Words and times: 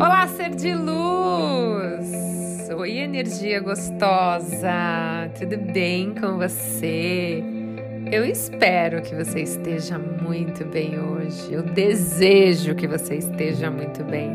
Olá, 0.00 0.26
ser 0.28 0.54
de 0.54 0.72
luz! 0.72 2.10
Oi, 2.74 2.96
energia 2.96 3.60
gostosa! 3.60 5.28
Tudo 5.38 5.58
bem 5.58 6.14
com 6.14 6.38
você? 6.38 7.44
Eu 8.10 8.24
espero 8.24 9.02
que 9.02 9.14
você 9.14 9.40
esteja 9.42 9.98
muito 9.98 10.64
bem 10.64 10.98
hoje. 10.98 11.52
Eu 11.52 11.62
desejo 11.62 12.74
que 12.74 12.88
você 12.88 13.16
esteja 13.16 13.70
muito 13.70 14.02
bem. 14.02 14.30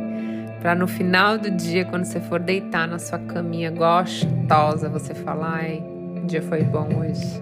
Para 0.62 0.76
no 0.76 0.86
final 0.88 1.40
do 1.40 1.50
dia, 1.50 1.86
quando 1.86 2.06
você 2.06 2.20
for 2.20 2.40
deitar 2.40 2.88
na 2.88 3.00
sua 3.00 3.18
caminha 3.18 3.72
gostosa, 3.72 4.88
você 4.90 5.16
falar: 5.16 5.56
ai, 5.56 5.84
o 6.18 6.28
dia 6.28 6.44
foi 6.44 6.62
bom 6.62 6.88
hoje. 7.00 7.42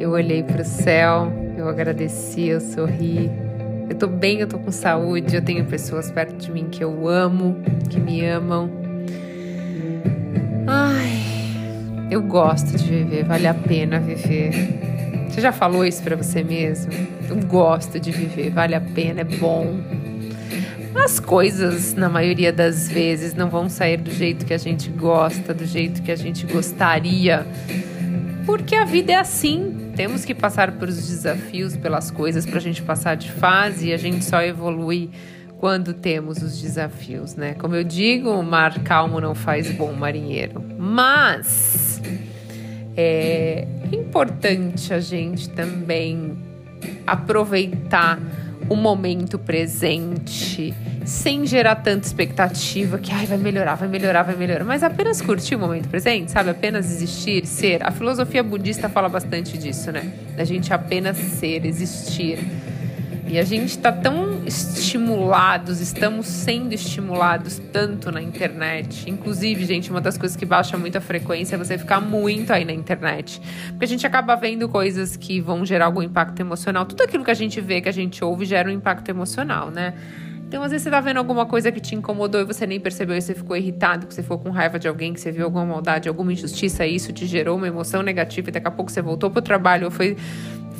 Eu 0.00 0.10
olhei 0.10 0.42
para 0.42 0.62
o 0.62 0.64
céu, 0.64 1.32
eu 1.56 1.68
agradeci, 1.68 2.48
eu 2.48 2.60
sorri. 2.60 3.43
Eu 3.88 3.96
tô 3.96 4.06
bem, 4.06 4.40
eu 4.40 4.46
tô 4.46 4.58
com 4.58 4.72
saúde, 4.72 5.36
eu 5.36 5.42
tenho 5.42 5.64
pessoas 5.66 6.10
perto 6.10 6.36
de 6.36 6.50
mim 6.50 6.68
que 6.70 6.82
eu 6.82 7.08
amo, 7.08 7.62
que 7.90 8.00
me 8.00 8.24
amam. 8.24 8.70
Ai, 10.66 11.22
eu 12.10 12.22
gosto 12.22 12.76
de 12.78 12.84
viver, 12.84 13.24
vale 13.24 13.46
a 13.46 13.54
pena 13.54 14.00
viver. 14.00 14.52
Você 15.28 15.40
já 15.40 15.52
falou 15.52 15.84
isso 15.84 16.02
para 16.02 16.16
você 16.16 16.42
mesmo? 16.42 16.92
Eu 17.28 17.36
gosto 17.46 18.00
de 18.00 18.10
viver, 18.10 18.50
vale 18.50 18.74
a 18.74 18.80
pena, 18.80 19.20
é 19.20 19.24
bom. 19.24 19.80
As 20.94 21.20
coisas, 21.20 21.92
na 21.94 22.08
maioria 22.08 22.52
das 22.52 22.88
vezes, 22.88 23.34
não 23.34 23.50
vão 23.50 23.68
sair 23.68 23.98
do 23.98 24.10
jeito 24.10 24.46
que 24.46 24.54
a 24.54 24.58
gente 24.58 24.88
gosta, 24.88 25.52
do 25.52 25.66
jeito 25.66 26.02
que 26.02 26.12
a 26.12 26.16
gente 26.16 26.46
gostaria. 26.46 27.44
Porque 28.46 28.74
a 28.74 28.84
vida 28.84 29.12
é 29.12 29.16
assim, 29.16 29.83
temos 29.94 30.24
que 30.24 30.34
passar 30.34 30.72
por 30.72 30.88
os 30.88 31.08
desafios, 31.08 31.76
pelas 31.76 32.10
coisas 32.10 32.44
para 32.44 32.58
a 32.58 32.60
gente 32.60 32.82
passar 32.82 33.16
de 33.16 33.30
fase 33.30 33.88
e 33.88 33.92
a 33.92 33.96
gente 33.96 34.24
só 34.24 34.42
evolui 34.42 35.10
quando 35.58 35.94
temos 35.94 36.42
os 36.42 36.60
desafios, 36.60 37.36
né? 37.36 37.54
Como 37.54 37.74
eu 37.74 37.84
digo, 37.84 38.30
o 38.30 38.42
mar 38.42 38.82
calmo 38.82 39.20
não 39.20 39.34
faz 39.34 39.70
bom 39.70 39.92
marinheiro. 39.92 40.62
Mas 40.78 42.02
é 42.96 43.66
importante 43.92 44.92
a 44.92 45.00
gente 45.00 45.48
também 45.48 46.36
aproveitar 47.06 48.18
o 48.68 48.76
momento 48.76 49.38
presente 49.38 50.74
sem 51.04 51.46
gerar 51.46 51.76
tanta 51.76 52.06
expectativa 52.06 52.98
que 52.98 53.12
ai, 53.12 53.26
vai 53.26 53.36
melhorar, 53.36 53.74
vai 53.74 53.88
melhorar, 53.88 54.22
vai 54.22 54.36
melhorar, 54.36 54.64
mas 54.64 54.82
apenas 54.82 55.20
curtir 55.20 55.54
o 55.54 55.58
momento 55.58 55.88
presente, 55.88 56.30
sabe? 56.30 56.50
Apenas 56.50 56.90
existir, 56.90 57.46
ser. 57.46 57.86
A 57.86 57.90
filosofia 57.90 58.42
budista 58.42 58.88
fala 58.88 59.08
bastante 59.08 59.58
disso, 59.58 59.92
né? 59.92 60.10
Da 60.36 60.44
gente 60.44 60.72
apenas 60.72 61.16
ser, 61.16 61.66
existir. 61.66 62.38
E 63.34 63.38
a 63.40 63.42
gente 63.42 63.70
está 63.70 63.90
tão 63.90 64.44
estimulados, 64.46 65.80
estamos 65.80 66.24
sendo 66.24 66.72
estimulados 66.72 67.60
tanto 67.72 68.12
na 68.12 68.22
internet. 68.22 69.10
Inclusive, 69.10 69.64
gente, 69.64 69.90
uma 69.90 70.00
das 70.00 70.16
coisas 70.16 70.36
que 70.36 70.46
baixa 70.46 70.78
muito 70.78 70.96
a 70.98 71.00
frequência 71.00 71.56
é 71.56 71.58
você 71.58 71.76
ficar 71.76 72.00
muito 72.00 72.52
aí 72.52 72.64
na 72.64 72.72
internet. 72.72 73.42
Porque 73.70 73.86
a 73.86 73.88
gente 73.88 74.06
acaba 74.06 74.36
vendo 74.36 74.68
coisas 74.68 75.16
que 75.16 75.40
vão 75.40 75.66
gerar 75.66 75.86
algum 75.86 76.00
impacto 76.00 76.38
emocional. 76.38 76.86
Tudo 76.86 77.02
aquilo 77.02 77.24
que 77.24 77.30
a 77.32 77.34
gente 77.34 77.60
vê, 77.60 77.80
que 77.80 77.88
a 77.88 77.92
gente 77.92 78.24
ouve, 78.24 78.44
gera 78.44 78.68
um 78.68 78.72
impacto 78.72 79.08
emocional, 79.08 79.68
né? 79.68 79.94
Então, 80.46 80.62
às 80.62 80.70
vezes, 80.70 80.84
você 80.84 80.90
tá 80.90 81.00
vendo 81.00 81.16
alguma 81.16 81.46
coisa 81.46 81.72
que 81.72 81.80
te 81.80 81.96
incomodou 81.96 82.40
e 82.40 82.44
você 82.44 82.64
nem 82.64 82.78
percebeu 82.78 83.16
e 83.16 83.20
você 83.20 83.34
ficou 83.34 83.56
irritado, 83.56 84.06
que 84.06 84.14
você 84.14 84.22
ficou 84.22 84.38
com 84.38 84.50
raiva 84.50 84.78
de 84.78 84.86
alguém, 84.86 85.12
que 85.12 85.20
você 85.20 85.32
viu 85.32 85.46
alguma 85.46 85.66
maldade, 85.66 86.08
alguma 86.08 86.32
injustiça, 86.32 86.86
e 86.86 86.94
isso 86.94 87.12
te 87.12 87.26
gerou 87.26 87.56
uma 87.56 87.66
emoção 87.66 88.02
negativa 88.02 88.50
e 88.50 88.52
daqui 88.52 88.68
a 88.68 88.70
pouco 88.70 88.92
você 88.92 89.02
voltou 89.02 89.32
pro 89.32 89.42
trabalho 89.42 89.86
ou 89.86 89.90
foi 89.90 90.16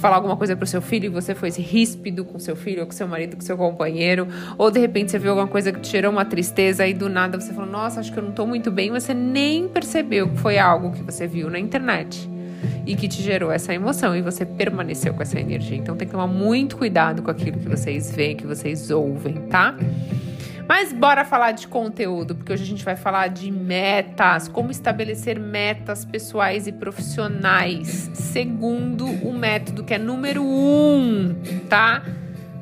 falar 0.04 0.16
alguma 0.16 0.36
coisa 0.36 0.54
pro 0.54 0.66
seu 0.66 0.82
filho 0.82 1.06
e 1.06 1.08
você 1.08 1.34
foi 1.34 1.48
ríspido 1.48 2.26
com 2.26 2.38
seu 2.38 2.54
filho, 2.54 2.80
ou 2.80 2.86
com 2.86 2.92
seu 2.92 3.08
marido, 3.08 3.36
com 3.36 3.42
seu 3.42 3.56
companheiro, 3.56 4.28
ou 4.58 4.70
de 4.70 4.78
repente 4.78 5.10
você 5.10 5.18
viu 5.18 5.30
alguma 5.30 5.48
coisa 5.48 5.72
que 5.72 5.80
te 5.80 5.92
gerou 5.92 6.12
uma 6.12 6.26
tristeza 6.26 6.86
e 6.86 6.92
do 6.92 7.08
nada 7.08 7.40
você 7.40 7.54
falou: 7.54 7.70
"Nossa, 7.70 8.00
acho 8.00 8.12
que 8.12 8.18
eu 8.18 8.22
não 8.22 8.32
tô 8.32 8.46
muito 8.46 8.70
bem", 8.70 8.90
você 8.90 9.14
nem 9.14 9.66
percebeu 9.66 10.28
que 10.28 10.36
foi 10.36 10.58
algo 10.58 10.92
que 10.92 11.02
você 11.02 11.26
viu 11.26 11.48
na 11.48 11.58
internet 11.58 12.28
e 12.86 12.94
que 12.94 13.08
te 13.08 13.22
gerou 13.22 13.50
essa 13.50 13.72
emoção 13.72 14.14
e 14.14 14.20
você 14.20 14.44
permaneceu 14.44 15.14
com 15.14 15.22
essa 15.22 15.40
energia. 15.40 15.78
Então 15.78 15.96
tem 15.96 16.06
que 16.06 16.12
tomar 16.12 16.26
muito 16.26 16.76
cuidado 16.76 17.22
com 17.22 17.30
aquilo 17.30 17.58
que 17.58 17.66
vocês 17.66 18.14
veem, 18.14 18.36
que 18.36 18.46
vocês 18.46 18.90
ouvem, 18.90 19.36
tá? 19.48 19.74
Mas 20.66 20.92
bora 20.92 21.24
falar 21.24 21.52
de 21.52 21.68
conteúdo, 21.68 22.34
porque 22.34 22.52
hoje 22.52 22.62
a 22.62 22.66
gente 22.66 22.84
vai 22.84 22.96
falar 22.96 23.28
de 23.28 23.50
metas, 23.50 24.48
como 24.48 24.70
estabelecer 24.70 25.38
metas 25.38 26.04
pessoais 26.04 26.66
e 26.66 26.72
profissionais, 26.72 28.10
segundo 28.14 29.06
o 29.06 29.32
método 29.32 29.84
que 29.84 29.94
é 29.94 29.98
número 29.98 30.42
um, 30.42 31.34
tá? 31.68 32.02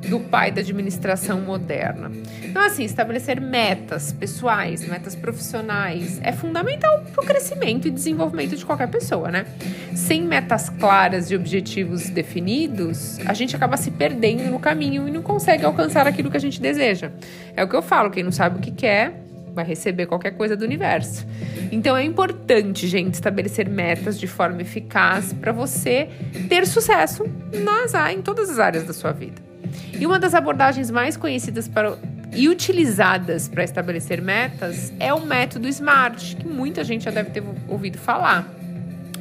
Do 0.09 0.21
pai 0.21 0.51
da 0.51 0.61
administração 0.61 1.41
moderna. 1.41 2.11
Então, 2.43 2.63
assim, 2.63 2.85
estabelecer 2.85 3.41
metas 3.41 4.13
pessoais, 4.13 4.87
metas 4.87 5.15
profissionais 5.15 6.21
é 6.23 6.33
fundamental 6.33 7.05
para 7.13 7.23
o 7.23 7.27
crescimento 7.27 7.89
e 7.89 7.91
desenvolvimento 7.91 8.57
de 8.57 8.65
qualquer 8.65 8.89
pessoa, 8.89 9.31
né? 9.31 9.47
Sem 9.95 10.23
metas 10.23 10.69
claras 10.69 11.31
e 11.31 11.37
objetivos 11.37 12.09
definidos, 12.11 13.19
a 13.27 13.33
gente 13.33 13.55
acaba 13.55 13.77
se 13.77 13.91
perdendo 13.91 14.51
no 14.51 14.59
caminho 14.59 15.09
e 15.09 15.11
não 15.11 15.23
consegue 15.23 15.65
alcançar 15.65 16.07
aquilo 16.07 16.31
que 16.31 16.37
a 16.37 16.41
gente 16.41 16.61
deseja. 16.61 17.11
É 17.57 17.63
o 17.65 17.69
que 17.69 17.77
eu 17.77 17.83
falo, 17.83 18.11
quem 18.11 18.23
não 18.23 18.33
sabe 18.33 18.59
o 18.59 18.61
que 18.61 18.71
quer, 18.71 19.23
vai 19.55 19.65
receber 19.65 20.07
qualquer 20.07 20.33
coisa 20.33 20.57
do 20.57 20.65
universo. 20.65 21.27
Então 21.71 21.97
é 21.97 22.05
importante, 22.05 22.89
gente, 22.89 23.15
estabelecer 23.15 23.69
metas 23.69 24.19
de 24.19 24.27
forma 24.27 24.63
eficaz 24.63 25.33
para 25.33 25.53
você 25.53 26.09
ter 26.49 26.67
sucesso 26.67 27.25
nas, 27.53 27.93
em 28.13 28.23
todas 28.23 28.51
as 28.51 28.59
áreas 28.59 28.85
da 28.85 28.93
sua 28.93 29.13
vida. 29.13 29.52
E 29.99 30.07
uma 30.07 30.19
das 30.19 30.35
abordagens 30.35 30.91
mais 30.91 31.17
conhecidas 31.17 31.69
para, 31.69 31.99
e 32.33 32.49
utilizadas 32.49 33.49
para 33.49 33.63
estabelecer 33.65 34.21
metas 34.21 34.93
é 34.99 35.13
o 35.13 35.25
método 35.25 35.69
SMART, 35.69 36.37
que 36.37 36.47
muita 36.47 36.83
gente 36.83 37.05
já 37.05 37.11
deve 37.11 37.31
ter 37.31 37.43
ouvido 37.69 37.99
falar. 37.99 38.49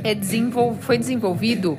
É 0.04 0.16
desenvol 0.16 0.78
foi 0.82 0.98
desenvolvido 0.98 1.78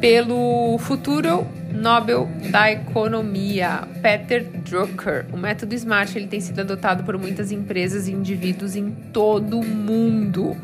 pelo 0.00 0.78
futuro 0.78 1.46
Nobel 1.72 2.28
da 2.50 2.72
Economia, 2.72 3.86
Peter 4.00 4.44
Drucker. 4.44 5.26
O 5.32 5.36
método 5.36 5.74
SMART 5.74 6.16
ele 6.16 6.26
tem 6.26 6.40
sido 6.40 6.60
adotado 6.60 7.04
por 7.04 7.18
muitas 7.18 7.52
empresas 7.52 8.08
e 8.08 8.12
indivíduos 8.12 8.74
em 8.74 8.90
todo 9.12 9.58
o 9.58 9.64
mundo, 9.64 10.56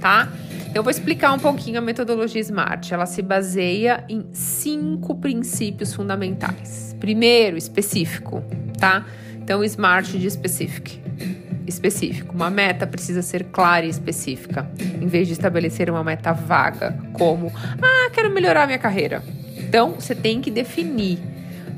tá? 0.00 0.28
Eu 0.74 0.82
vou 0.82 0.90
explicar 0.90 1.34
um 1.34 1.38
pouquinho 1.38 1.78
a 1.78 1.82
metodologia 1.82 2.40
SMART. 2.40 2.92
Ela 2.92 3.04
se 3.04 3.20
baseia 3.20 4.04
em 4.08 4.24
cinco 4.32 5.14
princípios 5.14 5.92
fundamentais. 5.92 6.96
Primeiro, 6.98 7.58
específico, 7.58 8.42
tá? 8.78 9.04
Então, 9.36 9.62
SMART 9.62 10.12
de 10.12 10.30
specific. 10.30 10.98
Específico. 11.66 12.34
Uma 12.34 12.48
meta 12.48 12.86
precisa 12.86 13.20
ser 13.20 13.44
clara 13.44 13.84
e 13.84 13.90
específica, 13.90 14.66
em 14.98 15.06
vez 15.06 15.26
de 15.26 15.34
estabelecer 15.34 15.90
uma 15.90 16.02
meta 16.02 16.32
vaga, 16.32 16.98
como, 17.12 17.52
ah, 17.54 18.10
quero 18.10 18.30
melhorar 18.30 18.66
minha 18.66 18.78
carreira. 18.78 19.22
Então, 19.58 19.92
você 19.92 20.14
tem 20.14 20.40
que 20.40 20.50
definir. 20.50 21.18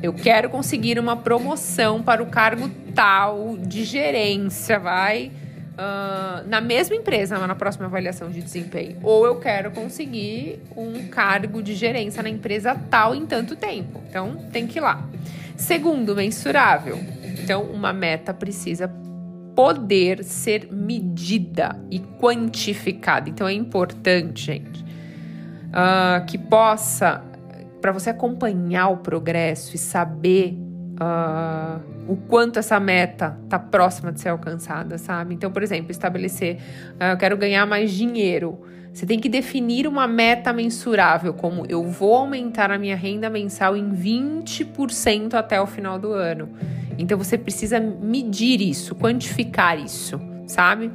Eu 0.01 0.13
quero 0.13 0.49
conseguir 0.49 1.01
uma 1.01 1.17
promoção 1.17 2.01
para 2.01 2.23
o 2.23 2.27
cargo 2.27 2.71
tal 2.95 3.57
de 3.57 3.83
gerência, 3.83 4.79
vai 4.79 5.33
uh, 5.75 6.49
na 6.49 6.61
mesma 6.61 6.97
empresa, 6.97 7.39
na 7.47 7.55
próxima 7.55 7.87
avaliação 7.87 8.31
de 8.31 8.41
desempenho. 8.41 8.99
Ou 9.03 9.27
eu 9.27 9.39
quero 9.39 9.71
conseguir 9.71 10.61
um 10.77 11.09
cargo 11.09 11.63
de 11.63 11.75
gerência 11.75 12.23
na 12.23 12.29
empresa 12.29 12.75
tal 12.91 13.15
em 13.15 13.27
tanto 13.27 13.57
tempo. 13.57 14.01
Então, 14.09 14.37
tem 14.53 14.67
que 14.67 14.79
ir 14.79 14.83
lá. 14.83 15.07
Segundo, 15.57 16.15
mensurável. 16.17 16.99
Então, 17.43 17.63
uma 17.65 17.93
meta 17.93 18.33
precisa 18.33 18.89
poder 19.55 20.25
ser 20.25 20.69
medida 20.73 21.79
e 21.91 22.01
quantificada. 22.01 23.29
Então, 23.29 23.47
é 23.47 23.53
importante, 23.53 24.47
gente, 24.47 24.83
uh, 24.83 26.25
que 26.27 26.37
possa, 26.37 27.23
para 27.81 27.93
você 27.93 28.11
acompanhar 28.11 28.89
o 28.89 28.97
progresso 28.97 29.77
e 29.77 29.79
saber 29.79 30.59
uh, 31.01 31.81
o 32.09 32.17
quanto 32.17 32.59
essa 32.59 32.79
meta 32.79 33.39
está 33.45 33.59
próxima 33.59 34.13
de 34.13 34.21
ser 34.21 34.29
alcançada, 34.29 34.99
sabe? 34.99 35.35
Então, 35.35 35.51
por 35.51 35.63
exemplo, 35.63 35.91
estabelecer, 35.91 36.59
uh, 37.01 37.13
eu 37.13 37.17
quero 37.17 37.37
ganhar 37.37 37.67
mais 37.67 37.93
dinheiro. 37.93 38.61
Você 38.93 39.05
tem 39.05 39.19
que 39.19 39.29
definir 39.29 39.89
uma 39.89 40.07
meta 40.07 40.53
mensurável, 40.53 41.35
como 41.35 41.67
eu 41.69 41.83
vou 41.85 42.15
aumentar 42.15 42.71
a 42.71 42.79
minha 42.79 42.95
renda 42.95 43.29
mensal 43.29 43.77
em 43.77 43.91
20% 43.91 45.35
até 45.35 45.61
o 45.61 45.67
final 45.67 45.99
do 45.99 46.13
ano. 46.13 46.49
Então 46.97 47.19
você 47.19 47.37
precisa 47.37 47.81
medir 47.81 48.61
isso, 48.61 48.95
quantificar 48.95 49.79
isso, 49.81 50.21
sabe? 50.47 50.93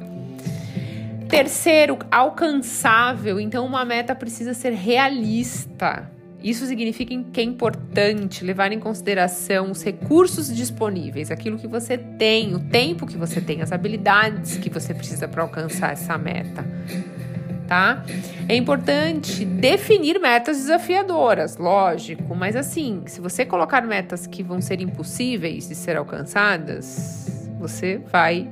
Terceiro, 1.28 1.98
alcançável. 2.10 3.38
Então 3.38 3.66
uma 3.66 3.84
meta 3.84 4.14
precisa 4.14 4.54
ser 4.54 4.72
realista. 4.72 6.10
Isso 6.42 6.66
significa 6.66 7.14
que 7.32 7.40
é 7.40 7.44
importante 7.44 8.44
levar 8.44 8.72
em 8.72 8.78
consideração 8.78 9.70
os 9.70 9.82
recursos 9.82 10.54
disponíveis, 10.54 11.30
aquilo 11.30 11.58
que 11.58 11.66
você 11.66 11.98
tem, 11.98 12.54
o 12.54 12.58
tempo 12.58 13.06
que 13.06 13.16
você 13.16 13.40
tem, 13.40 13.60
as 13.60 13.72
habilidades 13.72 14.56
que 14.56 14.70
você 14.70 14.94
precisa 14.94 15.28
para 15.28 15.42
alcançar 15.42 15.92
essa 15.92 16.16
meta. 16.16 16.64
tá? 17.68 18.02
É 18.48 18.56
importante 18.56 19.44
definir 19.44 20.18
metas 20.18 20.56
desafiadoras, 20.56 21.56
lógico, 21.56 22.34
mas 22.34 22.56
assim, 22.56 23.02
se 23.06 23.20
você 23.20 23.44
colocar 23.44 23.82
metas 23.82 24.26
que 24.26 24.42
vão 24.42 24.60
ser 24.60 24.80
impossíveis 24.80 25.68
de 25.68 25.74
ser 25.74 25.96
alcançadas, 25.96 27.48
você 27.60 28.00
vai 28.10 28.48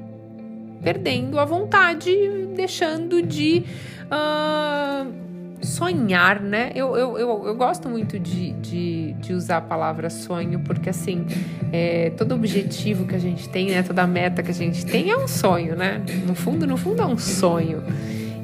perdendo 0.82 1.40
a 1.40 1.44
vontade, 1.44 2.14
deixando 2.54 3.22
de 3.22 3.64
uh, 4.04 5.27
sonhar, 5.60 6.40
né? 6.40 6.70
Eu, 6.74 6.96
eu, 6.96 7.18
eu, 7.18 7.46
eu 7.46 7.54
gosto 7.54 7.88
muito 7.88 8.18
de, 8.18 8.52
de, 8.52 9.12
de, 9.14 9.32
usar 9.32 9.58
a 9.58 9.60
palavra 9.60 10.10
sonho, 10.10 10.60
porque 10.60 10.88
assim, 10.88 11.26
é, 11.72 12.10
todo 12.16 12.34
objetivo 12.34 13.06
que 13.06 13.14
a 13.14 13.18
gente 13.18 13.48
tem, 13.48 13.70
né? 13.70 13.82
Toda 13.82 14.06
meta 14.06 14.42
que 14.42 14.50
a 14.50 14.54
gente 14.54 14.84
tem 14.86 15.10
é 15.10 15.16
um 15.16 15.28
sonho, 15.28 15.76
né? 15.76 16.02
No 16.26 16.34
fundo, 16.34 16.66
no 16.66 16.76
fundo 16.76 17.02
é 17.02 17.06
um 17.06 17.18
sonho. 17.18 17.82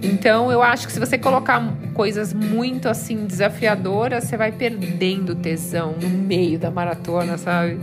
Então, 0.03 0.53
eu 0.53 0.63
acho 0.63 0.87
que 0.87 0.93
se 0.93 1.01
você 1.01 1.17
colocar 1.17 1.63
coisas 1.95 2.35
muito 2.35 2.89
assim 2.89 3.25
desafiadoras, 3.25 4.25
você 4.25 4.37
vai 4.37 4.53
perdendo 4.53 5.35
tesão 5.35 5.95
no 6.01 6.11
meio 6.11 6.59
da 6.59 6.71
maratona, 6.71 7.39
sabe? 7.39 7.79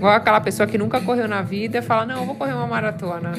Igual 0.00 0.14
aquela 0.14 0.40
pessoa 0.40 0.66
que 0.66 0.78
nunca 0.78 1.00
correu 1.00 1.28
na 1.28 1.42
vida 1.42 1.82
fala, 1.82 2.06
não, 2.06 2.26
vou 2.26 2.34
correr 2.34 2.54
uma 2.54 2.66
maratona. 2.66 3.32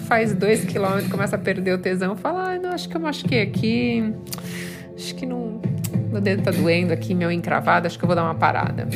Faz 0.00 0.34
dois 0.34 0.64
quilômetros, 0.64 1.10
começa 1.10 1.36
a 1.36 1.38
perder 1.38 1.74
o 1.74 1.78
tesão, 1.78 2.16
fala, 2.16 2.54
ah, 2.54 2.58
não, 2.58 2.70
acho 2.70 2.88
que 2.88 2.96
eu 2.96 3.00
machuquei 3.00 3.42
aqui. 3.42 4.14
Meu 6.10 6.20
dedo 6.20 6.42
tá 6.42 6.50
doendo 6.50 6.92
aqui, 6.92 7.14
meu 7.14 7.30
encravado, 7.30 7.86
acho 7.86 7.98
que 7.98 8.04
eu 8.04 8.06
vou 8.06 8.16
dar 8.16 8.24
uma 8.24 8.34
parada. 8.34 8.88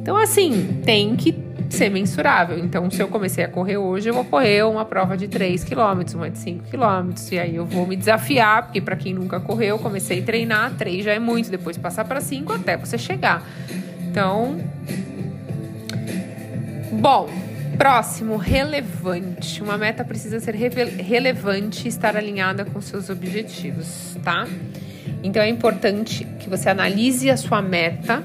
Então, 0.00 0.16
assim, 0.16 0.80
tem 0.84 1.16
que 1.16 1.34
ser 1.70 1.88
mensurável. 1.88 2.58
Então, 2.58 2.90
se 2.90 3.02
eu 3.02 3.08
comecei 3.08 3.42
a 3.42 3.48
correr 3.48 3.78
hoje, 3.78 4.10
eu 4.10 4.14
vou 4.14 4.24
correr 4.24 4.62
uma 4.64 4.84
prova 4.84 5.16
de 5.16 5.28
3 5.28 5.64
km, 5.64 6.02
uma 6.14 6.30
de 6.30 6.38
5 6.38 6.64
km. 6.70 7.10
E 7.30 7.38
aí 7.38 7.56
eu 7.56 7.64
vou 7.64 7.86
me 7.86 7.96
desafiar, 7.96 8.64
porque 8.64 8.80
para 8.80 8.96
quem 8.96 9.14
nunca 9.14 9.40
correu, 9.40 9.78
comecei 9.78 10.20
a 10.20 10.22
treinar, 10.22 10.74
3 10.76 11.04
já 11.04 11.12
é 11.12 11.18
muito, 11.18 11.50
depois 11.50 11.78
passar 11.78 12.04
para 12.04 12.20
5 12.20 12.52
até 12.52 12.76
você 12.76 12.98
chegar. 12.98 13.42
Então, 14.10 14.58
bom, 16.92 17.30
Próximo, 17.76 18.36
relevante. 18.36 19.62
Uma 19.62 19.78
meta 19.78 20.04
precisa 20.04 20.38
ser 20.38 20.54
relevante 20.54 21.86
e 21.86 21.88
estar 21.88 22.16
alinhada 22.16 22.64
com 22.64 22.80
seus 22.80 23.08
objetivos, 23.08 24.16
tá? 24.22 24.46
Então 25.22 25.42
é 25.42 25.48
importante 25.48 26.24
que 26.40 26.48
você 26.48 26.68
analise 26.68 27.30
a 27.30 27.36
sua 27.36 27.62
meta 27.62 28.22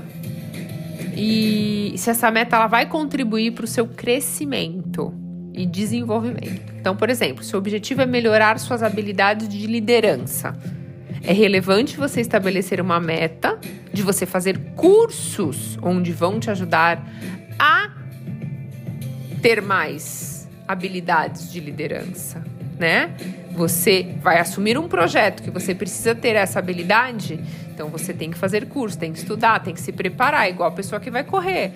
e 1.15 1.93
se 1.97 2.09
essa 2.09 2.29
meta 2.29 2.55
ela 2.55 2.67
vai 2.67 2.85
contribuir 2.85 3.51
para 3.51 3.65
o 3.65 3.67
seu 3.67 3.87
crescimento 3.87 5.13
e 5.53 5.65
desenvolvimento. 5.65 6.73
Então, 6.79 6.95
por 6.95 7.09
exemplo, 7.09 7.43
se 7.43 7.55
o 7.55 7.59
objetivo 7.59 8.01
é 8.01 8.05
melhorar 8.05 8.59
suas 8.59 8.83
habilidades 8.83 9.47
de 9.49 9.65
liderança, 9.65 10.55
é 11.23 11.33
relevante 11.33 11.97
você 11.97 12.21
estabelecer 12.21 12.79
uma 12.79 12.99
meta 12.99 13.59
de 13.91 14.01
você 14.03 14.25
fazer 14.25 14.57
cursos 14.75 15.77
onde 15.81 16.11
vão 16.11 16.39
te 16.39 16.51
ajudar 16.51 17.03
a 17.57 17.91
ter 19.41 19.61
mais 19.61 20.47
habilidades 20.67 21.51
de 21.51 21.59
liderança, 21.59 22.43
né? 22.79 23.11
Você 23.51 24.15
vai 24.21 24.39
assumir 24.39 24.77
um 24.77 24.87
projeto 24.87 25.41
que 25.41 25.49
você 25.49 25.73
precisa 25.73 26.13
ter 26.13 26.35
essa 26.35 26.59
habilidade, 26.59 27.39
então 27.73 27.89
você 27.89 28.13
tem 28.13 28.29
que 28.29 28.37
fazer 28.37 28.67
curso, 28.67 28.97
tem 28.97 29.11
que 29.11 29.19
estudar, 29.19 29.59
tem 29.59 29.73
que 29.73 29.81
se 29.81 29.91
preparar, 29.91 30.49
igual 30.49 30.69
a 30.69 30.71
pessoa 30.71 30.99
que 30.99 31.09
vai 31.09 31.23
correr. 31.23 31.73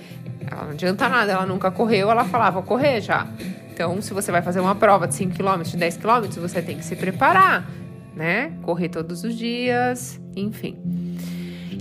Ela 0.50 0.66
não 0.66 0.72
adianta 0.72 1.10
nada, 1.10 1.32
ela 1.32 1.46
nunca 1.46 1.72
correu, 1.72 2.12
ela 2.12 2.26
falava, 2.26 2.60
vou 2.60 2.64
correr 2.64 3.02
já. 3.02 3.28
Então, 3.74 4.02
se 4.02 4.14
você 4.14 4.32
vai 4.32 4.42
fazer 4.42 4.60
uma 4.60 4.76
prova 4.76 5.08
de 5.08 5.16
5 5.16 5.36
km, 5.36 5.62
de 5.64 5.78
10 5.78 5.98
km, 5.98 6.28
você 6.40 6.62
tem 6.62 6.78
que 6.78 6.86
se 6.86 6.96
preparar, 6.96 7.68
né? 8.16 8.52
Correr 8.62 8.90
todos 8.90 9.24
os 9.24 9.36
dias, 9.36 10.20
enfim. 10.36 10.78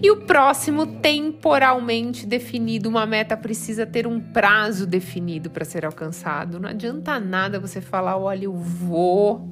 E 0.02 0.10
o 0.10 0.16
próximo, 0.16 0.86
temporalmente 0.86 2.26
definido. 2.26 2.88
Uma 2.88 3.04
meta 3.04 3.36
precisa 3.36 3.84
ter 3.84 4.06
um 4.06 4.18
prazo 4.18 4.86
definido 4.86 5.50
para 5.50 5.64
ser 5.64 5.84
alcançado. 5.84 6.58
Não 6.58 6.70
adianta 6.70 7.20
nada 7.20 7.60
você 7.60 7.80
falar, 7.82 8.16
olha, 8.16 8.44
eu 8.44 8.54
vou, 8.54 9.46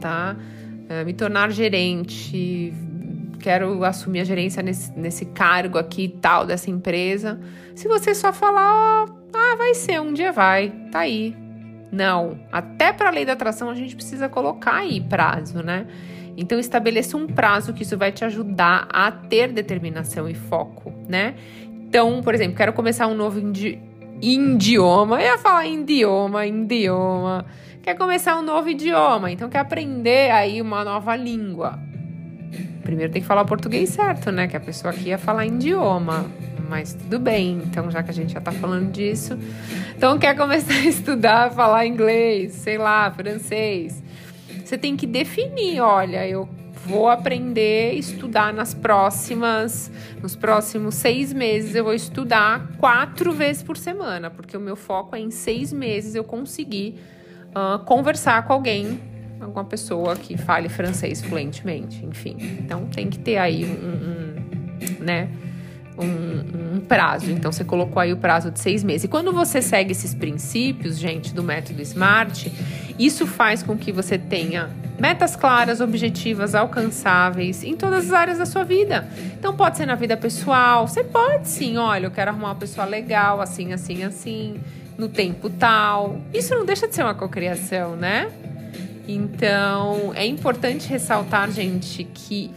tá? 0.00 0.36
É, 0.90 1.02
me 1.04 1.14
tornar 1.14 1.50
gerente, 1.50 2.74
quero 3.40 3.82
assumir 3.84 4.20
a 4.20 4.24
gerência 4.24 4.62
nesse, 4.62 4.92
nesse 4.98 5.24
cargo 5.26 5.78
aqui 5.78 6.08
tal 6.20 6.44
dessa 6.44 6.70
empresa. 6.70 7.40
Se 7.74 7.88
você 7.88 8.14
só 8.14 8.30
falar, 8.30 9.06
oh, 9.06 9.36
ah, 9.36 9.56
vai 9.56 9.74
ser, 9.74 10.00
um 10.02 10.12
dia 10.12 10.32
vai, 10.32 10.70
tá 10.92 11.00
aí. 11.00 11.34
Não, 11.90 12.38
até 12.52 12.92
para 12.92 13.08
a 13.08 13.10
lei 13.10 13.24
da 13.24 13.32
atração 13.34 13.70
a 13.70 13.74
gente 13.74 13.94
precisa 13.94 14.28
colocar 14.28 14.76
aí 14.76 15.00
prazo, 15.00 15.62
né? 15.62 15.86
Então 16.36 16.58
estabeleça 16.58 17.16
um 17.16 17.26
prazo 17.26 17.72
que 17.72 17.82
isso 17.82 17.96
vai 17.96 18.12
te 18.12 18.24
ajudar 18.24 18.88
a 18.90 19.10
ter 19.10 19.52
determinação 19.52 20.28
e 20.28 20.34
foco, 20.34 20.92
né? 21.08 21.34
Então, 21.66 22.22
por 22.22 22.34
exemplo, 22.34 22.56
quero 22.56 22.72
começar 22.72 23.06
um 23.06 23.14
novo 23.14 23.40
idioma. 24.20 25.20
Eu 25.20 25.26
ia 25.26 25.38
falar 25.38 25.66
idioma, 25.66 26.46
idioma. 26.46 27.44
Quer 27.82 27.94
começar 27.96 28.36
um 28.36 28.42
novo 28.42 28.68
idioma, 28.68 29.30
então 29.30 29.48
quer 29.48 29.58
aprender 29.58 30.30
aí 30.30 30.60
uma 30.60 30.82
nova 30.84 31.14
língua 31.14 31.78
primeiro 32.84 33.10
tem 33.12 33.22
que 33.22 33.26
falar 33.26 33.42
o 33.42 33.46
português 33.46 33.88
certo, 33.88 34.30
né? 34.30 34.46
Que 34.46 34.56
a 34.56 34.60
pessoa 34.60 34.92
aqui 34.92 35.08
ia 35.08 35.18
falar 35.18 35.46
idioma. 35.46 36.26
Mas 36.68 36.94
tudo 36.94 37.18
bem, 37.18 37.62
então 37.64 37.90
já 37.90 38.02
que 38.02 38.10
a 38.10 38.14
gente 38.14 38.32
já 38.32 38.40
tá 38.40 38.52
falando 38.52 38.92
disso. 38.92 39.38
Então 39.96 40.18
quer 40.18 40.36
começar 40.36 40.74
a 40.74 40.84
estudar, 40.86 41.50
falar 41.50 41.86
inglês, 41.86 42.52
sei 42.52 42.78
lá, 42.78 43.10
francês. 43.10 44.02
Você 44.64 44.78
tem 44.78 44.96
que 44.96 45.06
definir, 45.06 45.80
olha, 45.80 46.26
eu 46.26 46.48
vou 46.86 47.08
aprender 47.08 47.94
estudar 47.94 48.52
nas 48.52 48.74
próximas, 48.74 49.90
nos 50.20 50.36
próximos 50.36 50.94
seis 50.94 51.32
meses 51.32 51.74
eu 51.74 51.84
vou 51.84 51.94
estudar 51.94 52.72
quatro 52.78 53.32
vezes 53.32 53.62
por 53.62 53.76
semana, 53.76 54.30
porque 54.30 54.56
o 54.56 54.60
meu 54.60 54.76
foco 54.76 55.16
é 55.16 55.20
em 55.20 55.30
seis 55.30 55.72
meses 55.72 56.14
eu 56.14 56.24
conseguir 56.24 56.98
uh, 57.50 57.78
conversar 57.84 58.46
com 58.46 58.52
alguém 58.52 59.00
alguma 59.40 59.64
pessoa 59.64 60.16
que 60.16 60.36
fale 60.36 60.68
francês 60.68 61.22
fluentemente, 61.22 62.04
enfim. 62.04 62.36
Então 62.60 62.86
tem 62.86 63.10
que 63.10 63.18
ter 63.18 63.36
aí 63.36 63.64
um, 63.64 65.00
um 65.00 65.04
né? 65.04 65.28
Um, 65.96 66.74
um, 66.76 66.80
prazo. 66.80 67.30
Então 67.30 67.52
você 67.52 67.62
colocou 67.62 68.00
aí 68.02 68.12
o 68.12 68.16
prazo 68.16 68.50
de 68.50 68.58
seis 68.58 68.82
meses. 68.82 69.04
E 69.04 69.08
quando 69.08 69.32
você 69.32 69.62
segue 69.62 69.92
esses 69.92 70.12
princípios, 70.12 70.98
gente, 70.98 71.32
do 71.32 71.40
método 71.40 71.80
SMART, 71.80 72.48
isso 72.98 73.28
faz 73.28 73.62
com 73.62 73.78
que 73.78 73.92
você 73.92 74.18
tenha 74.18 74.70
metas 74.98 75.36
claras, 75.36 75.80
objetivas, 75.80 76.54
alcançáveis 76.54 77.62
em 77.62 77.76
todas 77.76 78.06
as 78.06 78.12
áreas 78.12 78.38
da 78.38 78.46
sua 78.46 78.64
vida. 78.64 79.08
Então 79.38 79.54
pode 79.54 79.76
ser 79.76 79.86
na 79.86 79.94
vida 79.94 80.16
pessoal, 80.16 80.86
você 80.86 81.04
pode 81.04 81.48
sim, 81.48 81.76
olha, 81.76 82.06
eu 82.06 82.10
quero 82.10 82.30
arrumar 82.30 82.48
uma 82.48 82.54
pessoa 82.54 82.86
legal, 82.86 83.40
assim, 83.40 83.72
assim, 83.72 84.02
assim, 84.02 84.60
no 84.96 85.08
tempo 85.08 85.50
tal. 85.50 86.20
Isso 86.32 86.54
não 86.54 86.64
deixa 86.64 86.86
de 86.86 86.94
ser 86.94 87.02
uma 87.02 87.14
cocriação, 87.14 87.96
né? 87.96 88.30
Então, 89.06 90.12
é 90.14 90.26
importante 90.26 90.88
ressaltar, 90.88 91.50
gente, 91.50 92.04
que 92.04 92.50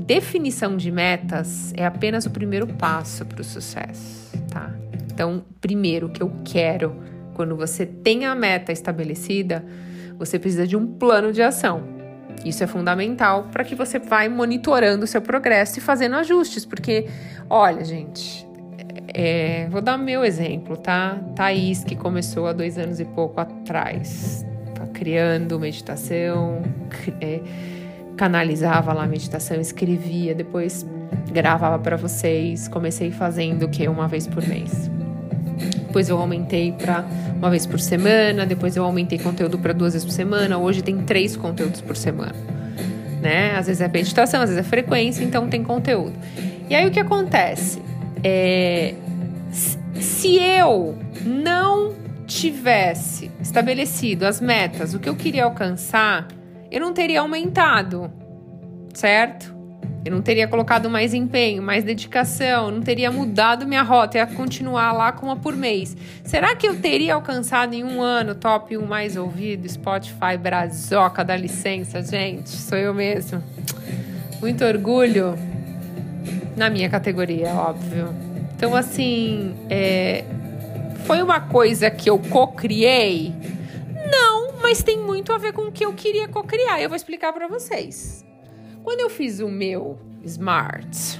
definição 0.00 0.76
de 0.76 0.90
metas 0.90 1.72
é 1.76 1.84
apenas 1.84 2.24
o 2.26 2.30
primeiro 2.30 2.66
passo 2.66 3.24
para 3.26 3.40
o 3.40 3.44
sucesso, 3.44 4.32
tá? 4.50 4.72
Então, 5.12 5.44
primeiro, 5.60 6.06
o 6.06 6.10
que 6.10 6.22
eu 6.22 6.32
quero, 6.44 6.94
quando 7.34 7.56
você 7.56 7.84
tem 7.84 8.24
a 8.24 8.34
meta 8.34 8.72
estabelecida, 8.72 9.64
você 10.16 10.38
precisa 10.38 10.66
de 10.66 10.76
um 10.76 10.86
plano 10.86 11.32
de 11.32 11.42
ação. 11.42 11.82
Isso 12.44 12.62
é 12.62 12.66
fundamental 12.66 13.48
para 13.50 13.64
que 13.64 13.74
você 13.74 13.98
vá 13.98 14.28
monitorando 14.28 15.04
o 15.04 15.06
seu 15.06 15.20
progresso 15.20 15.78
e 15.78 15.82
fazendo 15.82 16.14
ajustes, 16.16 16.64
porque, 16.64 17.06
olha, 17.50 17.84
gente, 17.84 18.46
é, 19.12 19.66
vou 19.70 19.80
dar 19.80 19.98
meu 19.98 20.24
exemplo, 20.24 20.76
tá? 20.76 21.18
Thaís, 21.34 21.82
que 21.82 21.96
começou 21.96 22.46
há 22.46 22.52
dois 22.52 22.78
anos 22.78 23.00
e 23.00 23.04
pouco 23.04 23.40
atrás, 23.40 24.46
criando 24.92 25.58
meditação, 25.58 26.62
é, 27.20 27.40
canalizava 28.18 28.92
lá 28.92 29.04
a 29.04 29.06
meditação, 29.06 29.58
escrevia, 29.60 30.34
depois 30.34 30.84
gravava 31.32 31.78
para 31.78 31.96
vocês. 31.96 32.68
Comecei 32.68 33.10
fazendo 33.10 33.64
o 33.64 33.68
que 33.68 33.86
uma 33.88 34.08
vez 34.08 34.26
por 34.26 34.46
mês. 34.46 34.90
Depois 35.86 36.08
eu 36.08 36.18
aumentei 36.18 36.72
para 36.72 37.04
uma 37.36 37.48
vez 37.48 37.64
por 37.64 37.80
semana, 37.80 38.44
depois 38.44 38.76
eu 38.76 38.84
aumentei 38.84 39.18
conteúdo 39.18 39.58
para 39.58 39.72
duas 39.72 39.94
vezes 39.94 40.04
por 40.04 40.12
semana. 40.12 40.58
Hoje 40.58 40.82
tem 40.82 40.98
três 40.98 41.36
conteúdos 41.36 41.80
por 41.80 41.96
semana. 41.96 42.34
Né? 43.22 43.56
Às 43.56 43.66
vezes 43.68 43.80
é 43.80 43.88
meditação, 43.88 44.42
às 44.42 44.50
vezes 44.50 44.64
é 44.64 44.68
frequência, 44.68 45.24
então 45.24 45.48
tem 45.48 45.62
conteúdo. 45.62 46.14
E 46.68 46.74
aí 46.74 46.86
o 46.86 46.90
que 46.90 47.00
acontece? 47.00 47.80
É, 48.22 48.94
se 49.94 50.36
eu 50.36 50.98
não 51.24 51.94
tivesse 52.26 53.30
estabelecido 53.40 54.26
as 54.26 54.40
metas, 54.40 54.92
o 54.92 54.98
que 54.98 55.08
eu 55.08 55.16
queria 55.16 55.44
alcançar, 55.44 56.28
eu 56.70 56.80
não 56.80 56.92
teria 56.92 57.20
aumentado, 57.20 58.10
certo? 58.94 59.56
Eu 60.04 60.12
não 60.12 60.22
teria 60.22 60.46
colocado 60.46 60.88
mais 60.88 61.12
empenho, 61.12 61.62
mais 61.62 61.84
dedicação, 61.84 62.70
não 62.70 62.80
teria 62.80 63.10
mudado 63.10 63.66
minha 63.66 63.82
rota, 63.82 64.18
ia 64.18 64.26
continuar 64.26 64.92
lá 64.92 65.12
com 65.12 65.26
uma 65.26 65.36
por 65.36 65.56
mês. 65.56 65.96
Será 66.24 66.54
que 66.54 66.66
eu 66.66 66.80
teria 66.80 67.14
alcançado 67.14 67.74
em 67.74 67.84
um 67.84 68.00
ano 68.00 68.34
top 68.34 68.76
1 68.76 68.86
mais 68.86 69.16
ouvido? 69.16 69.68
Spotify 69.68 70.36
Brazoca, 70.40 71.24
dá 71.24 71.36
licença, 71.36 72.00
gente, 72.02 72.48
sou 72.48 72.78
eu 72.78 72.94
mesmo. 72.94 73.42
Muito 74.40 74.64
orgulho 74.64 75.36
na 76.56 76.70
minha 76.70 76.88
categoria, 76.88 77.48
óbvio. 77.48 78.08
Então, 78.56 78.74
assim, 78.74 79.54
é, 79.68 80.24
foi 81.04 81.22
uma 81.22 81.40
coisa 81.40 81.90
que 81.90 82.08
eu 82.08 82.18
co-criei? 82.18 83.34
Mas 84.68 84.82
tem 84.82 84.98
muito 84.98 85.32
a 85.32 85.38
ver 85.38 85.54
com 85.54 85.62
o 85.62 85.72
que 85.72 85.82
eu 85.82 85.94
queria 85.94 86.28
co-criar. 86.28 86.78
Eu 86.78 86.90
vou 86.90 86.96
explicar 86.96 87.32
para 87.32 87.48
vocês. 87.48 88.22
Quando 88.84 89.00
eu 89.00 89.08
fiz 89.08 89.40
o 89.40 89.48
meu 89.48 89.98
Smart, 90.24 91.18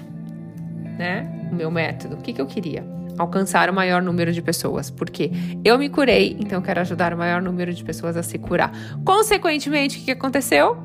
né? 0.98 1.48
O 1.50 1.54
meu 1.54 1.70
método, 1.70 2.16
o 2.16 2.18
que, 2.20 2.34
que 2.34 2.42
eu 2.42 2.44
queria? 2.44 2.84
Alcançar 3.16 3.70
o 3.70 3.72
maior 3.72 4.02
número 4.02 4.34
de 4.34 4.42
pessoas. 4.42 4.90
Porque 4.90 5.30
eu 5.64 5.78
me 5.78 5.88
curei, 5.88 6.36
então 6.38 6.58
eu 6.58 6.62
quero 6.62 6.82
ajudar 6.82 7.14
o 7.14 7.16
maior 7.16 7.40
número 7.40 7.72
de 7.72 7.82
pessoas 7.82 8.18
a 8.18 8.22
se 8.22 8.38
curar. 8.38 8.70
Consequentemente, 9.02 9.98
o 9.98 10.04
que 10.04 10.10
aconteceu? 10.10 10.76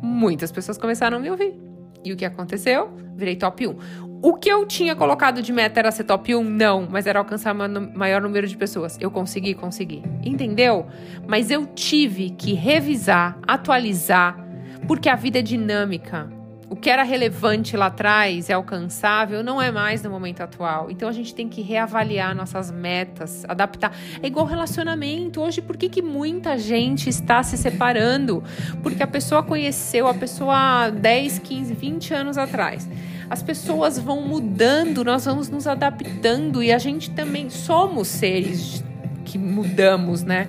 Muitas 0.00 0.52
pessoas 0.52 0.78
começaram 0.78 1.16
a 1.16 1.20
me 1.20 1.28
ouvir. 1.28 1.52
E 2.04 2.12
o 2.12 2.16
que 2.16 2.24
aconteceu? 2.24 2.92
Virei 3.16 3.34
top 3.34 3.66
1. 3.66 3.76
O 4.20 4.34
que 4.34 4.48
eu 4.48 4.66
tinha 4.66 4.96
colocado 4.96 5.40
de 5.40 5.52
meta 5.52 5.78
era 5.78 5.92
ser 5.92 6.02
top 6.02 6.34
1? 6.34 6.42
Não, 6.42 6.88
mas 6.90 7.06
era 7.06 7.20
alcançar 7.20 7.54
o 7.54 7.96
maior 7.96 8.20
número 8.20 8.48
de 8.48 8.56
pessoas. 8.56 8.98
Eu 9.00 9.12
consegui, 9.12 9.54
consegui. 9.54 10.02
Entendeu? 10.24 10.88
Mas 11.24 11.52
eu 11.52 11.66
tive 11.66 12.30
que 12.30 12.52
revisar, 12.52 13.38
atualizar, 13.46 14.36
porque 14.88 15.08
a 15.08 15.14
vida 15.14 15.38
é 15.38 15.42
dinâmica. 15.42 16.28
O 16.68 16.74
que 16.74 16.90
era 16.90 17.04
relevante 17.04 17.76
lá 17.76 17.86
atrás 17.86 18.50
é 18.50 18.54
alcançável, 18.54 19.42
não 19.42 19.62
é 19.62 19.70
mais 19.70 20.02
no 20.02 20.10
momento 20.10 20.40
atual. 20.40 20.90
Então 20.90 21.08
a 21.08 21.12
gente 21.12 21.32
tem 21.32 21.48
que 21.48 21.62
reavaliar 21.62 22.34
nossas 22.34 22.72
metas, 22.72 23.44
adaptar. 23.46 23.92
É 24.20 24.26
igual 24.26 24.44
relacionamento. 24.44 25.40
Hoje, 25.40 25.62
por 25.62 25.76
que, 25.76 25.88
que 25.88 26.02
muita 26.02 26.58
gente 26.58 27.08
está 27.08 27.42
se 27.44 27.56
separando? 27.56 28.42
Porque 28.82 29.02
a 29.02 29.06
pessoa 29.06 29.44
conheceu 29.44 30.08
a 30.08 30.14
pessoa 30.14 30.56
há 30.86 30.90
10, 30.90 31.38
15, 31.38 31.72
20 31.72 32.14
anos 32.14 32.36
atrás 32.36 32.88
as 33.30 33.42
pessoas 33.42 33.98
vão 33.98 34.22
mudando, 34.22 35.04
nós 35.04 35.24
vamos 35.26 35.48
nos 35.48 35.66
adaptando 35.66 36.62
e 36.62 36.72
a 36.72 36.78
gente 36.78 37.10
também 37.10 37.50
somos 37.50 38.08
seres 38.08 38.82
que 39.24 39.36
mudamos, 39.36 40.22
né? 40.22 40.48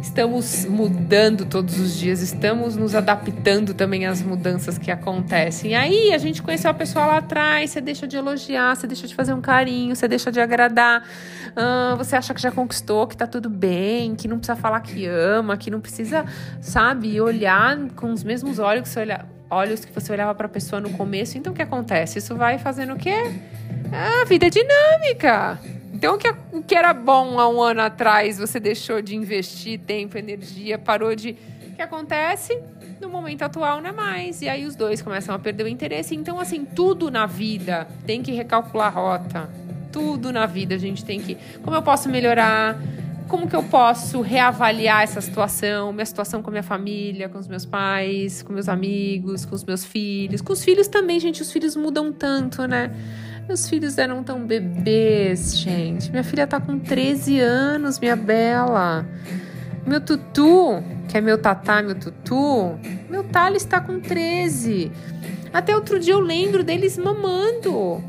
Estamos 0.00 0.64
mudando 0.64 1.44
todos 1.44 1.78
os 1.78 1.96
dias, 1.96 2.20
estamos 2.20 2.76
nos 2.76 2.94
adaptando 2.94 3.74
também 3.74 4.06
às 4.06 4.22
mudanças 4.22 4.78
que 4.78 4.90
acontecem. 4.90 5.76
Aí 5.76 6.12
a 6.12 6.18
gente 6.18 6.42
conheceu 6.42 6.70
a 6.70 6.74
pessoa 6.74 7.06
lá 7.06 7.16
atrás, 7.18 7.70
você 7.70 7.80
deixa 7.80 8.06
de 8.06 8.16
elogiar, 8.16 8.74
você 8.74 8.86
deixa 8.86 9.06
de 9.06 9.14
fazer 9.14 9.32
um 9.32 9.40
carinho, 9.40 9.94
você 9.94 10.08
deixa 10.08 10.32
de 10.32 10.40
agradar, 10.40 11.04
ah, 11.54 11.94
você 11.96 12.16
acha 12.16 12.32
que 12.32 12.40
já 12.40 12.50
conquistou, 12.50 13.06
que 13.06 13.16
tá 13.16 13.26
tudo 13.26 13.48
bem, 13.48 14.14
que 14.14 14.26
não 14.26 14.38
precisa 14.38 14.56
falar 14.56 14.80
que 14.80 15.06
ama, 15.06 15.56
que 15.56 15.70
não 15.70 15.80
precisa, 15.80 16.24
sabe, 16.60 17.20
olhar 17.20 17.76
com 17.94 18.12
os 18.12 18.24
mesmos 18.24 18.58
olhos 18.58 18.82
que 18.84 18.88
você 18.88 19.00
olha 19.00 19.37
olhos 19.50 19.84
que 19.84 19.92
você 19.92 20.12
olhava 20.12 20.34
para 20.34 20.46
a 20.46 20.48
pessoa 20.48 20.80
no 20.80 20.90
começo. 20.90 21.38
Então 21.38 21.52
o 21.52 21.56
que 21.56 21.62
acontece? 21.62 22.18
Isso 22.18 22.34
vai 22.34 22.58
fazendo 22.58 22.94
o 22.94 22.96
quê? 22.96 23.32
A 23.92 24.24
vida 24.24 24.46
é 24.46 24.50
dinâmica. 24.50 25.58
Então 25.92 26.14
o 26.14 26.18
que, 26.18 26.32
o 26.52 26.62
que 26.62 26.74
era 26.74 26.92
bom 26.92 27.38
há 27.38 27.48
um 27.48 27.60
ano 27.60 27.80
atrás, 27.80 28.38
você 28.38 28.60
deixou 28.60 29.02
de 29.02 29.16
investir 29.16 29.80
tempo, 29.80 30.16
energia, 30.16 30.78
parou 30.78 31.14
de. 31.14 31.36
O 31.70 31.74
que 31.74 31.82
acontece? 31.82 32.60
No 33.00 33.08
momento 33.08 33.42
atual 33.42 33.80
não 33.80 33.90
é 33.90 33.92
mais. 33.92 34.42
E 34.42 34.48
aí 34.48 34.64
os 34.64 34.74
dois 34.74 35.00
começam 35.00 35.34
a 35.34 35.38
perder 35.38 35.64
o 35.64 35.68
interesse. 35.68 36.14
Então, 36.14 36.40
assim, 36.40 36.64
tudo 36.64 37.10
na 37.10 37.26
vida 37.26 37.86
tem 38.04 38.22
que 38.22 38.32
recalcular 38.32 38.88
a 38.88 38.90
rota. 38.90 39.48
Tudo 39.92 40.32
na 40.32 40.46
vida 40.46 40.74
a 40.74 40.78
gente 40.78 41.04
tem 41.04 41.20
que. 41.20 41.36
Como 41.62 41.76
eu 41.76 41.82
posso 41.82 42.08
melhorar? 42.08 42.76
Como 43.28 43.46
que 43.46 43.54
eu 43.54 43.62
posso 43.62 44.20
reavaliar 44.20 45.02
essa 45.02 45.20
situação, 45.20 45.92
minha 45.92 46.06
situação 46.06 46.42
com 46.42 46.48
a 46.48 46.52
minha 46.52 46.62
família, 46.62 47.28
com 47.28 47.38
os 47.38 47.46
meus 47.46 47.64
pais, 47.66 48.42
com 48.42 48.52
meus 48.52 48.68
amigos, 48.68 49.44
com 49.44 49.54
os 49.54 49.62
meus 49.64 49.84
filhos. 49.84 50.40
Com 50.40 50.52
os 50.52 50.64
filhos 50.64 50.88
também, 50.88 51.20
gente, 51.20 51.42
os 51.42 51.52
filhos 51.52 51.76
mudam 51.76 52.10
tanto, 52.12 52.66
né? 52.66 52.90
Meus 53.46 53.68
filhos 53.68 53.96
eram 53.98 54.22
tão 54.24 54.46
bebês, 54.46 55.58
gente. 55.58 56.10
Minha 56.10 56.24
filha 56.24 56.46
tá 56.46 56.58
com 56.58 56.78
13 56.78 57.38
anos, 57.40 57.98
minha 57.98 58.16
bela. 58.16 59.06
Meu 59.86 60.00
tutu, 60.00 60.82
que 61.08 61.16
é 61.16 61.20
meu 61.20 61.38
tatá, 61.38 61.82
meu 61.82 61.94
tutu, 61.94 62.78
meu 63.08 63.24
Thales 63.24 63.62
está 63.62 63.80
com 63.80 64.00
13. 64.00 64.90
Até 65.52 65.74
outro 65.74 65.98
dia 65.98 66.14
eu 66.14 66.20
lembro 66.20 66.62
deles 66.62 66.98
mamando. 66.98 68.02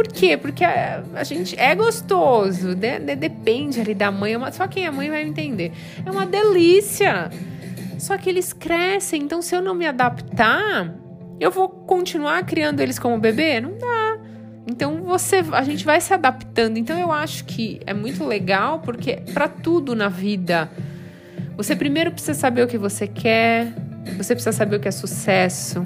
Por 0.00 0.08
quê? 0.08 0.34
Porque 0.34 0.64
a, 0.64 1.02
a 1.12 1.24
gente 1.24 1.54
é 1.60 1.74
gostoso, 1.74 2.74
de, 2.74 3.00
de, 3.00 3.14
depende 3.14 3.78
ali 3.82 3.92
da 3.92 4.10
mãe, 4.10 4.32
é 4.32 4.50
só 4.50 4.66
quem 4.66 4.86
é 4.86 4.90
mãe 4.90 5.10
vai 5.10 5.22
entender. 5.22 5.72
É 6.06 6.10
uma 6.10 6.24
delícia. 6.24 7.28
Só 7.98 8.16
que 8.16 8.30
eles 8.30 8.54
crescem, 8.54 9.20
então 9.22 9.42
se 9.42 9.54
eu 9.54 9.60
não 9.60 9.74
me 9.74 9.86
adaptar, 9.86 10.94
eu 11.38 11.50
vou 11.50 11.68
continuar 11.68 12.42
criando 12.46 12.80
eles 12.80 12.98
como 12.98 13.18
bebê? 13.18 13.60
Não 13.60 13.76
dá. 13.76 14.18
Então 14.66 15.02
você, 15.02 15.44
a 15.52 15.62
gente 15.64 15.84
vai 15.84 16.00
se 16.00 16.14
adaptando. 16.14 16.78
Então 16.78 16.98
eu 16.98 17.12
acho 17.12 17.44
que 17.44 17.78
é 17.84 17.92
muito 17.92 18.24
legal 18.24 18.78
porque 18.78 19.16
para 19.34 19.48
tudo 19.48 19.94
na 19.94 20.08
vida, 20.08 20.70
você 21.58 21.76
primeiro 21.76 22.10
precisa 22.10 22.32
saber 22.32 22.62
o 22.62 22.66
que 22.66 22.78
você 22.78 23.06
quer, 23.06 23.74
você 24.16 24.34
precisa 24.34 24.52
saber 24.52 24.76
o 24.76 24.80
que 24.80 24.88
é 24.88 24.92
sucesso. 24.92 25.84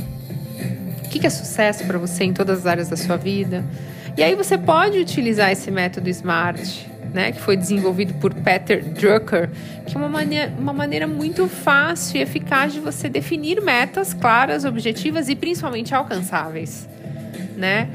O 1.04 1.08
que 1.08 1.26
é 1.26 1.30
sucesso 1.30 1.84
para 1.84 1.98
você 1.98 2.22
em 2.22 2.32
todas 2.32 2.60
as 2.60 2.66
áreas 2.66 2.88
da 2.88 2.96
sua 2.96 3.16
vida? 3.16 3.64
E 4.16 4.22
aí 4.22 4.34
você 4.36 4.56
pode 4.56 4.98
utilizar 4.98 5.50
esse 5.50 5.70
método 5.70 6.08
SMART, 6.08 6.86
né, 7.12 7.32
que 7.32 7.40
foi 7.40 7.56
desenvolvido 7.56 8.14
por 8.14 8.32
Peter 8.32 8.84
Drucker, 8.84 9.50
que 9.86 9.96
é 9.96 9.98
uma 9.98 10.08
maneira, 10.08 10.52
uma 10.58 10.72
maneira 10.72 11.06
muito 11.06 11.48
fácil 11.48 12.18
e 12.18 12.22
eficaz 12.22 12.72
de 12.72 12.80
você 12.80 13.08
definir 13.08 13.60
metas 13.60 14.14
claras, 14.14 14.64
objetivas 14.64 15.28
e 15.28 15.34
principalmente 15.34 15.94
alcançáveis, 15.94 16.88
né? 17.56 17.88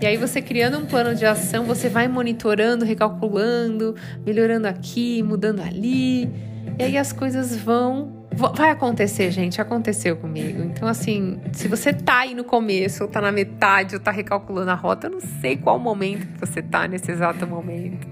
E 0.00 0.06
aí 0.06 0.16
você 0.18 0.42
criando 0.42 0.78
um 0.78 0.84
plano 0.84 1.14
de 1.14 1.24
ação, 1.24 1.64
você 1.64 1.88
vai 1.88 2.06
monitorando, 2.06 2.84
recalculando, 2.84 3.94
melhorando 4.26 4.66
aqui, 4.68 5.22
mudando 5.22 5.60
ali. 5.60 6.24
E 6.78 6.82
aí 6.82 6.98
as 6.98 7.12
coisas 7.12 7.56
vão 7.56 8.15
Vai 8.36 8.70
acontecer, 8.70 9.30
gente. 9.30 9.60
Aconteceu 9.60 10.16
comigo. 10.16 10.62
Então, 10.62 10.86
assim, 10.86 11.40
se 11.52 11.68
você 11.68 11.92
tá 11.92 12.20
aí 12.20 12.34
no 12.34 12.44
começo, 12.44 13.04
ou 13.04 13.08
tá 13.08 13.20
na 13.20 13.32
metade, 13.32 13.96
ou 13.96 14.00
tá 14.00 14.10
recalculando 14.10 14.70
a 14.70 14.74
rota, 14.74 15.06
eu 15.06 15.12
não 15.12 15.20
sei 15.20 15.56
qual 15.56 15.78
momento 15.78 16.26
que 16.26 16.38
você 16.38 16.60
tá 16.62 16.86
nesse 16.86 17.10
exato 17.10 17.46
momento. 17.46 18.06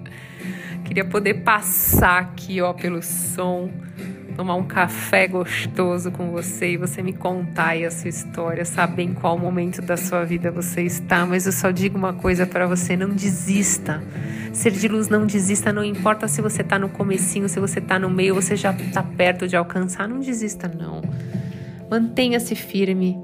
Queria 0.84 1.04
poder 1.04 1.34
passar 1.34 2.20
aqui, 2.20 2.60
ó, 2.60 2.72
pelo 2.72 3.02
som 3.02 3.70
tomar 4.34 4.56
um 4.56 4.64
café 4.64 5.26
gostoso 5.26 6.10
com 6.10 6.30
você 6.30 6.72
e 6.72 6.76
você 6.76 7.02
me 7.02 7.12
contar 7.12 7.68
aí 7.68 7.84
a 7.84 7.90
sua 7.90 8.08
história, 8.08 8.64
saber 8.64 9.04
em 9.04 9.14
qual 9.14 9.38
momento 9.38 9.80
da 9.80 9.96
sua 9.96 10.24
vida 10.24 10.50
você 10.50 10.82
está. 10.82 11.24
Mas 11.24 11.46
eu 11.46 11.52
só 11.52 11.70
digo 11.70 11.96
uma 11.96 12.12
coisa 12.12 12.46
para 12.46 12.66
você: 12.66 12.96
não 12.96 13.10
desista. 13.10 14.02
Ser 14.52 14.72
de 14.72 14.86
luz, 14.88 15.08
não 15.08 15.26
desista. 15.26 15.72
Não 15.72 15.84
importa 15.84 16.28
se 16.28 16.40
você 16.40 16.62
está 16.62 16.78
no 16.78 16.88
comecinho, 16.88 17.48
se 17.48 17.58
você 17.58 17.78
está 17.78 17.98
no 17.98 18.10
meio, 18.10 18.34
você 18.34 18.56
já 18.56 18.72
está 18.72 19.02
perto 19.02 19.48
de 19.48 19.56
alcançar. 19.56 20.08
Não 20.08 20.20
desista, 20.20 20.68
não. 20.68 21.02
Mantenha-se 21.90 22.54
firme. 22.54 23.18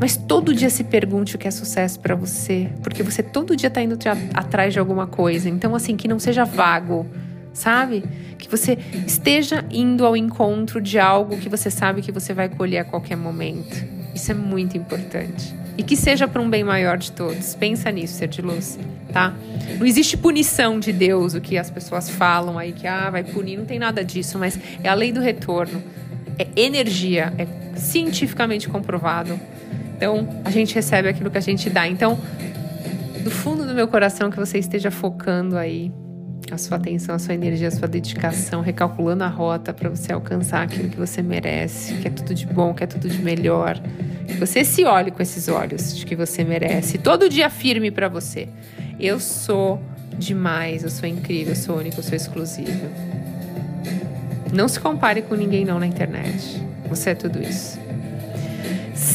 Mas 0.00 0.16
todo 0.16 0.54
dia 0.54 0.70
se 0.70 0.84
pergunte 0.84 1.34
o 1.34 1.38
que 1.38 1.48
é 1.48 1.50
sucesso 1.50 1.98
para 1.98 2.14
você, 2.14 2.70
porque 2.84 3.02
você 3.02 3.20
todo 3.20 3.56
dia 3.56 3.66
está 3.66 3.82
indo 3.82 3.98
atrás 4.32 4.72
de 4.72 4.78
alguma 4.78 5.08
coisa. 5.08 5.48
Então, 5.48 5.74
assim, 5.74 5.96
que 5.96 6.06
não 6.06 6.20
seja 6.20 6.44
vago 6.44 7.04
sabe? 7.52 8.04
Que 8.38 8.48
você 8.48 8.78
esteja 9.06 9.64
indo 9.70 10.06
ao 10.06 10.16
encontro 10.16 10.80
de 10.80 10.98
algo 10.98 11.36
que 11.36 11.48
você 11.48 11.70
sabe 11.70 12.02
que 12.02 12.12
você 12.12 12.32
vai 12.32 12.48
colher 12.48 12.78
a 12.78 12.84
qualquer 12.84 13.16
momento. 13.16 13.84
Isso 14.14 14.30
é 14.30 14.34
muito 14.34 14.76
importante. 14.76 15.54
E 15.76 15.82
que 15.82 15.96
seja 15.96 16.26
para 16.26 16.42
um 16.42 16.50
bem 16.50 16.64
maior 16.64 16.98
de 16.98 17.12
todos. 17.12 17.54
Pensa 17.54 17.90
nisso, 17.90 18.14
ser 18.14 18.28
de 18.28 18.42
luz, 18.42 18.78
tá? 19.12 19.32
Não 19.78 19.86
existe 19.86 20.16
punição 20.16 20.80
de 20.80 20.92
Deus, 20.92 21.34
o 21.34 21.40
que 21.40 21.56
as 21.56 21.70
pessoas 21.70 22.10
falam 22.10 22.58
aí 22.58 22.72
que 22.72 22.86
ah, 22.86 23.10
vai 23.10 23.22
punir, 23.22 23.56
não 23.56 23.64
tem 23.64 23.78
nada 23.78 24.04
disso, 24.04 24.38
mas 24.38 24.58
é 24.82 24.88
a 24.88 24.94
lei 24.94 25.12
do 25.12 25.20
retorno. 25.20 25.82
É 26.36 26.48
energia, 26.56 27.32
é 27.38 27.46
cientificamente 27.76 28.68
comprovado. 28.68 29.38
Então, 29.96 30.28
a 30.44 30.50
gente 30.50 30.74
recebe 30.74 31.08
aquilo 31.08 31.30
que 31.30 31.38
a 31.38 31.42
gente 31.42 31.68
dá. 31.70 31.86
Então, 31.86 32.18
do 33.22 33.30
fundo 33.30 33.66
do 33.66 33.74
meu 33.74 33.86
coração 33.86 34.30
que 34.30 34.36
você 34.36 34.58
esteja 34.58 34.90
focando 34.90 35.56
aí 35.56 35.92
a 36.54 36.58
sua 36.58 36.76
atenção, 36.76 37.14
a 37.14 37.18
sua 37.18 37.34
energia, 37.34 37.68
a 37.68 37.70
sua 37.70 37.88
dedicação, 37.88 38.60
recalculando 38.60 39.24
a 39.24 39.28
rota 39.28 39.72
para 39.72 39.88
você 39.88 40.12
alcançar 40.12 40.62
aquilo 40.62 40.88
que 40.88 40.96
você 40.96 41.22
merece, 41.22 41.94
que 41.94 42.08
é 42.08 42.10
tudo 42.10 42.34
de 42.34 42.46
bom, 42.46 42.74
que 42.74 42.84
é 42.84 42.86
tudo 42.86 43.08
de 43.08 43.22
melhor. 43.22 43.80
Que 44.26 44.34
você 44.34 44.64
se 44.64 44.84
olhe 44.84 45.10
com 45.10 45.22
esses 45.22 45.48
olhos 45.48 45.96
de 45.96 46.04
que 46.04 46.14
você 46.14 46.44
merece. 46.44 46.98
Todo 46.98 47.28
dia 47.28 47.48
firme 47.48 47.90
para 47.90 48.08
você. 48.08 48.48
Eu 48.98 49.20
sou 49.20 49.80
demais, 50.18 50.82
eu 50.82 50.90
sou 50.90 51.08
incrível, 51.08 51.52
eu 51.52 51.56
sou 51.56 51.78
único, 51.78 51.98
eu 51.98 52.02
sou 52.02 52.14
exclusivo. 52.14 52.88
Não 54.52 54.68
se 54.68 54.80
compare 54.80 55.22
com 55.22 55.34
ninguém 55.34 55.64
não 55.64 55.78
na 55.78 55.86
internet. 55.86 56.62
Você 56.88 57.10
é 57.10 57.14
tudo 57.14 57.42
isso. 57.42 57.87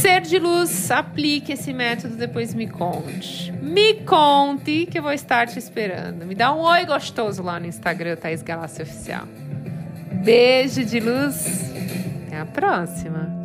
Ser 0.03 0.19
de 0.19 0.37
luz, 0.37 0.91
aplique 0.91 1.53
esse 1.53 1.71
método, 1.71 2.17
depois 2.17 2.53
me 2.53 2.67
conte. 2.67 3.53
Me 3.53 3.93
conte 4.01 4.85
que 4.85 4.99
eu 4.99 5.01
vou 5.01 5.13
estar 5.13 5.47
te 5.47 5.57
esperando. 5.57 6.25
Me 6.25 6.35
dá 6.35 6.53
um 6.53 6.59
oi 6.59 6.85
gostoso 6.85 7.41
lá 7.41 7.57
no 7.57 7.67
Instagram, 7.67 8.17
Thaís 8.17 8.41
Galácia 8.41 8.83
Oficial. 8.83 9.25
Beijo 10.21 10.83
de 10.83 10.99
luz. 10.99 11.71
Até 12.27 12.37
a 12.37 12.45
próxima. 12.45 13.42